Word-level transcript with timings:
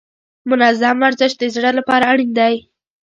منظم 0.49 0.95
ورزش 1.03 1.31
د 1.37 1.43
زړه 1.55 1.71
لپاره 1.79 2.03
اړین 2.11 2.31
دی. 2.39 2.53